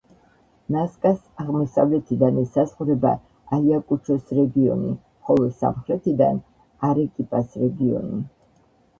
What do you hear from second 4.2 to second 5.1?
რეგიონი,